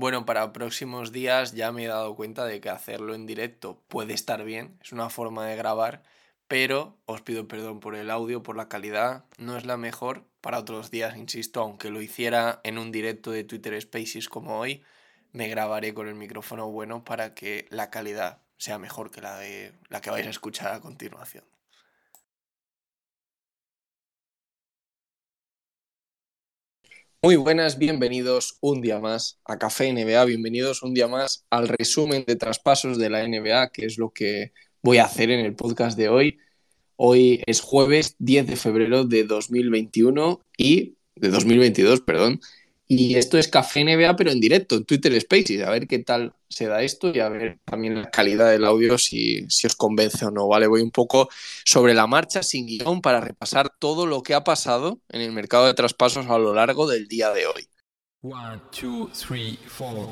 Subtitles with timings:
[0.00, 4.14] Bueno, para próximos días ya me he dado cuenta de que hacerlo en directo puede
[4.14, 6.02] estar bien, es una forma de grabar,
[6.48, 10.24] pero os pido perdón por el audio, por la calidad, no es la mejor.
[10.40, 14.82] Para otros días, insisto, aunque lo hiciera en un directo de Twitter Spaces como hoy,
[15.32, 19.74] me grabaré con el micrófono bueno para que la calidad sea mejor que la de
[19.90, 21.44] la que vais a escuchar a continuación.
[27.22, 32.24] Muy buenas, bienvenidos un día más a Café NBA, bienvenidos un día más al resumen
[32.26, 35.98] de traspasos de la NBA, que es lo que voy a hacer en el podcast
[35.98, 36.38] de hoy.
[36.96, 42.40] Hoy es jueves 10 de febrero de 2021 y de 2022, perdón,
[42.92, 45.62] y esto es Café NBA, pero en directo, en Twitter Spaces.
[45.62, 48.98] A ver qué tal se da esto y a ver también la calidad del audio,
[48.98, 50.48] si, si os convence o no.
[50.48, 51.28] Vale, voy un poco
[51.64, 55.66] sobre la marcha, sin guion, para repasar todo lo que ha pasado en el mercado
[55.66, 57.68] de traspasos a lo largo del día de hoy.
[58.22, 60.08] One, two, three, four.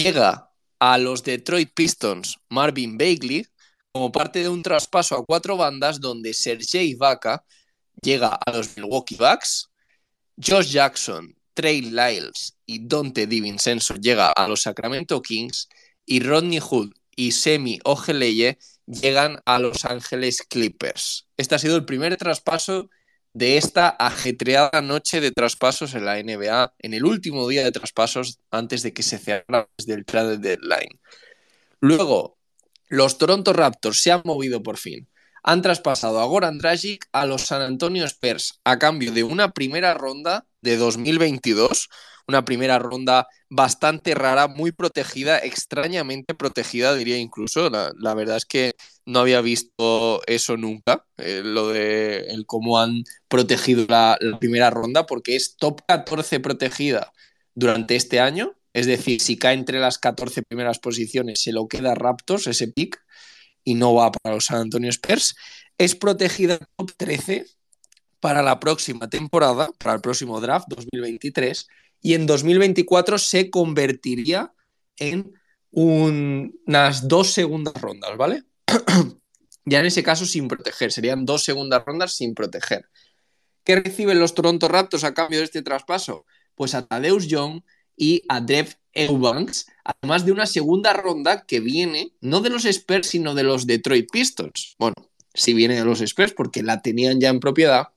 [0.00, 3.46] Llega a los Detroit Pistons Marvin Bagley
[3.92, 7.44] como parte de un traspaso a cuatro bandas donde Sergei Vaca
[8.00, 9.68] llega a los Milwaukee Bucks,
[10.42, 15.68] Josh Jackson, Trey Lyles y Dante DiVincenzo llega a los Sacramento Kings
[16.06, 21.28] y Rodney Hood y Semi Ojeleye llegan a Los Ángeles Clippers.
[21.36, 22.88] Este ha sido el primer traspaso
[23.32, 28.40] de esta ajetreada noche de traspasos en la NBA, en el último día de traspasos
[28.50, 31.00] antes de que se cerrara desde el trade deadline.
[31.80, 32.38] Luego,
[32.88, 35.08] los Toronto Raptors se han movido por fin.
[35.42, 39.94] Han traspasado a Goran Dragic a los San Antonio Spurs a cambio de una primera
[39.94, 41.88] ronda de 2022
[42.30, 47.68] una primera ronda bastante rara, muy protegida, extrañamente protegida, diría incluso.
[47.70, 48.74] La, verdad es que
[49.10, 55.06] no había visto eso nunca, eh, lo de el cómo han protegido la, primera ronda,
[55.06, 57.12] porque es top 14 protegida
[57.54, 58.54] durante este año.
[58.72, 63.02] Es decir, si cae entre las 14 primeras posiciones, se lo queda Raptors, ese pick,
[63.64, 65.34] y no va para los San Antonio Spurs.
[65.76, 67.46] Es protegida top 13
[68.20, 71.66] para la próxima temporada, para el próximo draft 2023,
[72.00, 74.54] y en 2024 se convertiría
[74.98, 75.32] en
[75.72, 78.44] unas dos segundas rondas, ¿vale?
[79.64, 82.86] ya en ese caso sin proteger, serían dos segundas rondas sin proteger.
[83.64, 86.24] ¿Qué reciben los Toronto Raptors a cambio de este traspaso?
[86.54, 87.62] Pues a Tadeusz Young
[87.96, 93.08] y a Dev Eubanks, además de una segunda ronda que viene no de los Spurs,
[93.08, 94.74] sino de los Detroit Pistons.
[94.78, 94.94] Bueno,
[95.34, 97.88] si viene de los Spurs porque la tenían ya en propiedad,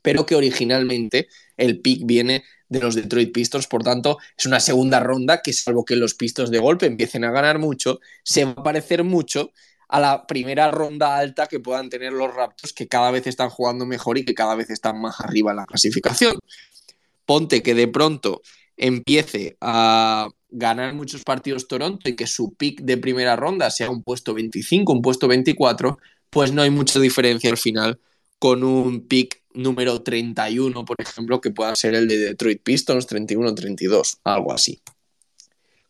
[0.00, 3.66] pero que originalmente el pick viene de los Detroit Pistons.
[3.66, 7.30] Por tanto, es una segunda ronda que, salvo que los Pistons de golpe empiecen a
[7.30, 9.52] ganar mucho, se va a parecer mucho
[9.92, 13.84] a la primera ronda alta que puedan tener los Raptors, que cada vez están jugando
[13.84, 16.38] mejor y que cada vez están más arriba en la clasificación.
[17.26, 18.40] Ponte que de pronto
[18.78, 24.02] empiece a ganar muchos partidos Toronto y que su pick de primera ronda sea un
[24.02, 25.98] puesto 25, un puesto 24,
[26.30, 28.00] pues no hay mucha diferencia al final
[28.38, 34.20] con un pick número 31, por ejemplo, que pueda ser el de Detroit Pistons, 31-32,
[34.24, 34.80] algo así.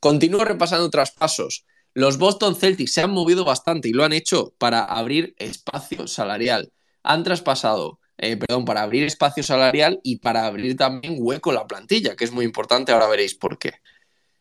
[0.01, 1.65] Continúo repasando traspasos.
[1.95, 6.73] Los Boston Celtics se han movido bastante y lo han hecho para abrir espacio salarial.
[7.03, 12.17] Han traspasado, eh, perdón, para abrir espacio salarial y para abrir también hueco la plantilla,
[12.17, 13.73] que es muy importante, ahora veréis por qué.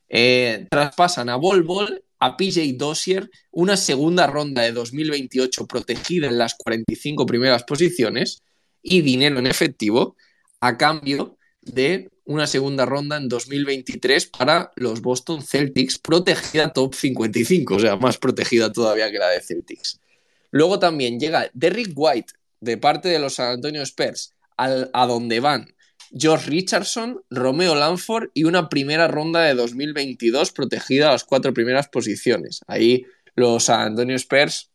[0.07, 6.37] Eh, traspasan a Bol Bol, a PJ Dossier, una segunda ronda de 2028 protegida en
[6.37, 8.43] las 45 primeras posiciones
[8.83, 10.15] y dinero en efectivo
[10.59, 17.75] a cambio de una segunda ronda en 2023 para los Boston Celtics, protegida top 55,
[17.75, 19.99] o sea, más protegida todavía que la de Celtics.
[20.51, 25.73] Luego también llega Derrick White de parte de los San Antonio Spurs, a donde van
[26.15, 31.87] George Richardson, Romeo Lanford y una primera ronda de 2022 protegida a las cuatro primeras
[31.87, 32.61] posiciones.
[32.67, 33.05] Ahí
[33.35, 34.71] los San Antonio Spurs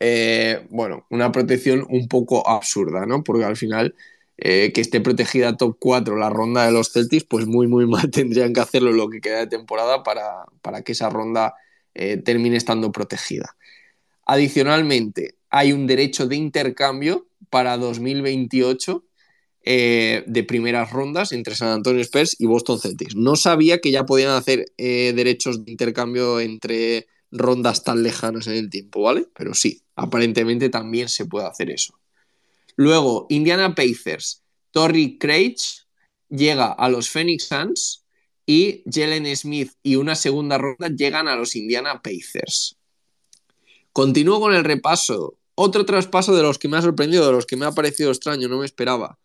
[0.00, 3.24] eh, bueno, una protección un poco absurda, ¿no?
[3.24, 3.94] Porque al final
[4.40, 8.08] eh, que esté protegida top 4 la ronda de los Celtics, pues muy, muy mal
[8.12, 11.54] tendrían que hacerlo lo que queda de temporada para, para que esa ronda
[11.94, 13.56] eh, termine estando protegida.
[14.26, 19.04] Adicionalmente, hay un derecho de intercambio para 2028
[19.64, 23.14] de primeras rondas entre San Antonio Spurs y Boston Celtics.
[23.16, 28.70] No sabía que ya podían hacer derechos de intercambio entre rondas tan lejanas en el
[28.70, 29.26] tiempo, ¿vale?
[29.36, 31.98] Pero sí, aparentemente también se puede hacer eso.
[32.78, 35.56] Luego, Indiana Pacers, Torrey Craig
[36.28, 38.04] llega a los Phoenix Suns
[38.46, 42.76] y Jalen Smith y una segunda ronda llegan a los Indiana Pacers.
[43.92, 45.40] Continúo con el repaso.
[45.56, 48.46] Otro traspaso de los que me ha sorprendido, de los que me ha parecido extraño,
[48.46, 49.18] no me esperaba.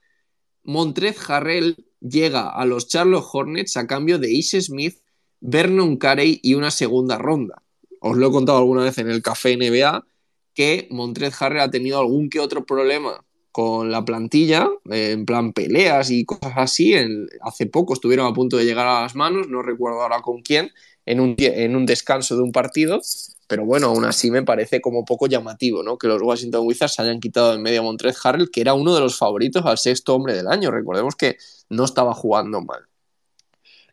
[0.64, 4.98] Montrez Harrell llega a los Charlotte Hornets a cambio de Ish Smith,
[5.42, 7.62] Vernon Carey y una segunda ronda.
[8.00, 10.08] Os lo he contado alguna vez en el café NBA
[10.56, 13.24] que Montrez Harrell ha tenido algún que otro problema
[13.54, 16.96] con la plantilla, en plan peleas y cosas así.
[17.42, 20.72] hace poco estuvieron a punto de llegar a las manos, no recuerdo ahora con quién,
[21.06, 23.00] en un, en un descanso de un partido.
[23.48, 26.00] Pero bueno, aún así me parece como poco llamativo, ¿no?
[26.00, 29.02] Que los Washington Wizards hayan quitado en medio a Montrez Harrell, que era uno de
[29.02, 30.72] los favoritos al sexto hombre del año.
[30.72, 31.38] Recordemos que
[31.70, 32.88] no estaba jugando mal.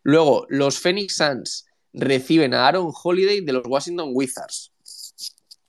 [0.01, 4.71] Luego, los Phoenix Suns reciben a Aaron Holiday de los Washington Wizards.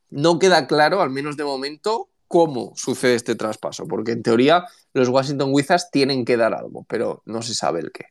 [0.09, 4.65] No queda claro, al menos de momento, cómo sucede este traspaso, porque en teoría
[4.95, 8.07] los Washington Wizards tienen que dar algo, pero no se sabe el qué.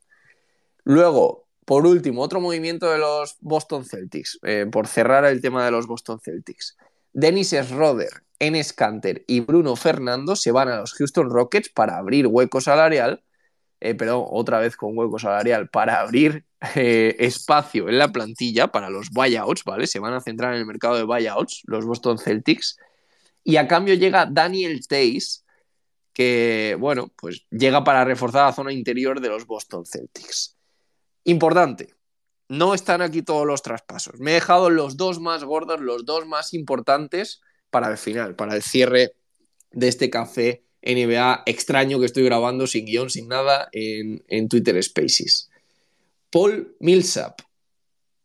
[0.83, 5.71] Luego, por último, otro movimiento de los Boston Celtics, eh, por cerrar el tema de
[5.71, 6.77] los Boston Celtics.
[7.13, 12.27] Dennis Schroeder, Enes Kanter y Bruno Fernando se van a los Houston Rockets para abrir
[12.27, 13.23] hueco salarial,
[13.79, 16.45] eh, perdón, otra vez con hueco salarial, para abrir
[16.75, 19.87] eh, espacio en la plantilla para los buyouts, ¿vale?
[19.87, 22.77] Se van a centrar en el mercado de buyouts, los Boston Celtics.
[23.43, 25.45] Y a cambio llega Daniel Tays,
[26.13, 30.57] que, bueno, pues llega para reforzar la zona interior de los Boston Celtics.
[31.23, 31.95] Importante,
[32.49, 34.19] no están aquí todos los traspasos.
[34.19, 38.55] Me he dejado los dos más gordos, los dos más importantes para el final, para
[38.55, 39.13] el cierre
[39.71, 44.81] de este café NBA extraño que estoy grabando sin guion, sin nada, en, en Twitter
[44.83, 45.49] Spaces.
[46.29, 47.39] Paul Millsap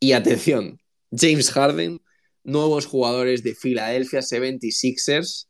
[0.01, 0.81] y atención,
[1.13, 2.01] James Harden
[2.47, 5.47] nuevos jugadores de Philadelphia 76ers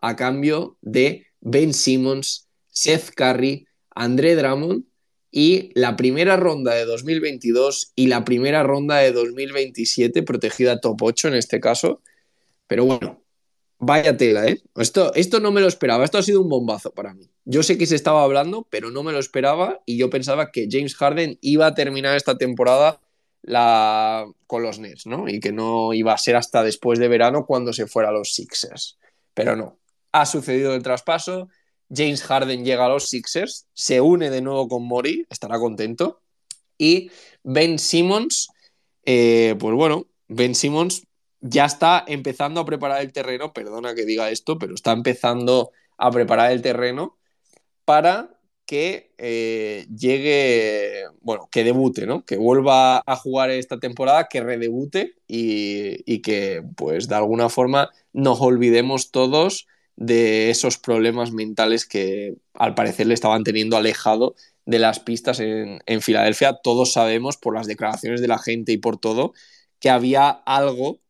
[0.00, 4.84] a cambio de Ben Simmons, Seth Curry, André Drummond
[5.30, 11.28] y la primera ronda de 2022 y la primera ronda de 2027, protegida top 8
[11.28, 12.00] en este caso.
[12.66, 13.22] Pero bueno,
[13.78, 14.62] vaya tela, ¿eh?
[14.76, 17.30] Esto, esto no me lo esperaba, esto ha sido un bombazo para mí.
[17.44, 20.68] Yo sé que se estaba hablando, pero no me lo esperaba y yo pensaba que
[20.70, 23.00] James Harden iba a terminar esta temporada
[23.48, 25.28] la, con los Nets, ¿no?
[25.28, 28.34] Y que no iba a ser hasta después de verano cuando se fuera a los
[28.34, 28.98] Sixers.
[29.34, 29.78] Pero no,
[30.12, 31.48] ha sucedido el traspaso,
[31.90, 36.20] James Harden llega a los Sixers, se une de nuevo con Mori, estará contento,
[36.76, 37.10] y
[37.42, 38.48] Ben Simmons,
[39.04, 41.06] eh, pues bueno, Ben Simmons
[41.40, 46.10] ya está empezando a preparar el terreno, perdona que diga esto, pero está empezando a
[46.10, 47.16] preparar el terreno
[47.86, 48.37] para
[48.68, 52.26] que eh, llegue, bueno, que debute, ¿no?
[52.26, 57.88] Que vuelva a jugar esta temporada, que redebute y, y, que, pues, de alguna forma
[58.12, 59.66] nos olvidemos todos
[59.96, 64.34] de esos problemas mentales que al parecer le estaban teniendo alejado
[64.66, 66.58] de las pistas en, en Filadelfia.
[66.62, 69.32] Todos sabemos, por las declaraciones de la gente y por todo,
[69.80, 71.00] que había algo,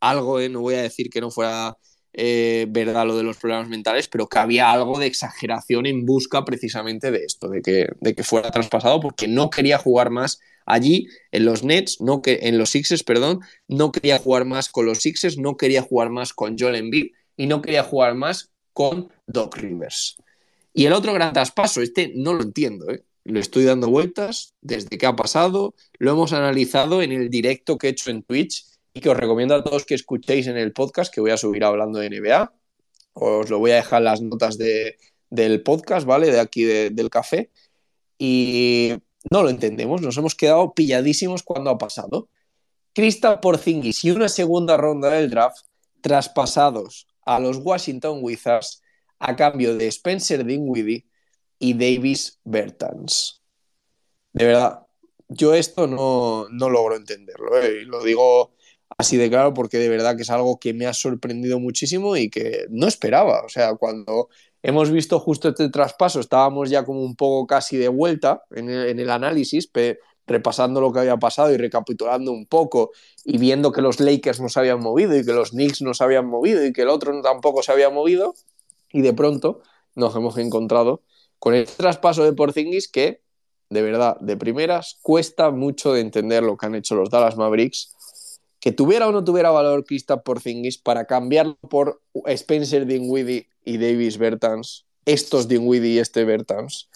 [0.00, 0.48] algo, ¿eh?
[0.48, 1.76] no voy a decir que no fuera
[2.16, 6.44] eh, verdad lo de los problemas mentales, pero que había algo de exageración en busca
[6.44, 11.08] precisamente de esto, de que, de que fuera traspasado, porque no quería jugar más allí
[11.32, 14.98] en los Nets, no que, en los Sixers, perdón, no quería jugar más con los
[14.98, 19.56] Sixers, no quería jugar más con Joel Embiid y no quería jugar más con Doc
[19.56, 20.16] Rivers.
[20.72, 23.04] Y el otro gran traspaso, este no lo entiendo, ¿eh?
[23.24, 27.88] lo estoy dando vueltas desde que ha pasado, lo hemos analizado en el directo que
[27.88, 31.12] he hecho en Twitch y que os recomiendo a todos que escuchéis en el podcast
[31.12, 32.52] que voy a subir hablando de NBA.
[33.14, 36.30] Os lo voy a dejar en las notas del podcast, ¿vale?
[36.30, 37.50] De aquí del café.
[38.18, 38.92] Y
[39.30, 42.28] no lo entendemos, nos hemos quedado pilladísimos cuando ha pasado.
[42.92, 45.66] Crystal Porzingis y una segunda ronda del draft
[46.00, 48.80] traspasados a los Washington Wizards
[49.18, 51.04] a cambio de Spencer Dinwiddie
[51.58, 53.42] y Davis Bertans.
[54.32, 54.86] De verdad,
[55.28, 57.58] yo esto no, no logro entenderlo.
[57.60, 57.82] ¿eh?
[57.84, 58.54] Lo digo
[58.96, 62.30] así de claro porque de verdad que es algo que me ha sorprendido muchísimo y
[62.30, 63.42] que no esperaba.
[63.44, 64.28] O sea, cuando
[64.62, 69.10] hemos visto justo este traspaso estábamos ya como un poco casi de vuelta en el,
[69.10, 69.70] análisis,
[70.26, 72.92] repasando lo que había pasado y recapitulando un poco
[73.24, 76.04] y viendo que los Lakers no se habían movido y que los Knicks no se
[76.04, 78.34] habían movido y que el otro tampoco se había movido
[78.92, 79.60] y de pronto
[79.94, 81.02] nos hemos encontrado
[81.38, 83.22] con el traspaso de Porzingis que
[83.70, 87.94] de verdad, de primeras, cuesta mucho de entender lo que han hecho los Dallas Mavericks
[88.64, 94.16] que tuviera o no tuviera valor Kristaps Porzingis para cambiarlo por Spencer Dinwiddie y Davis
[94.16, 96.88] Bertans, estos Dinwiddie y este Bertans,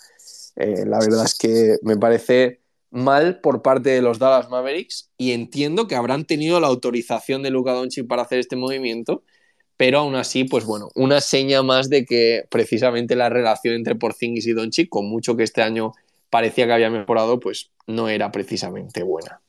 [0.56, 5.32] eh, la verdad es que me parece mal por parte de los Dallas Mavericks y
[5.32, 9.22] entiendo que habrán tenido la autorización de Luka Doncic para hacer este movimiento,
[9.76, 14.46] pero aún así, pues bueno, una seña más de que precisamente la relación entre Porzingis
[14.46, 15.92] y Doncic, con mucho que este año
[16.30, 19.42] parecía que había mejorado, pues no era precisamente buena.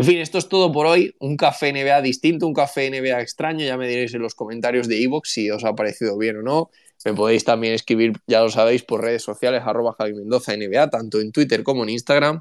[0.00, 1.14] En fin, esto es todo por hoy.
[1.18, 3.66] Un café NBA distinto, un café NBA extraño.
[3.66, 6.70] Ya me diréis en los comentarios de iVoox si os ha parecido bien o no.
[7.04, 11.20] Me podéis también escribir, ya lo sabéis, por redes sociales, arroba Javi Mendoza NBA, tanto
[11.20, 12.40] en Twitter como en Instagram.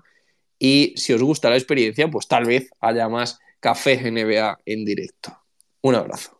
[0.57, 5.37] Y si os gusta la experiencia, pues tal vez haya más café NBA en directo.
[5.81, 6.38] Un abrazo.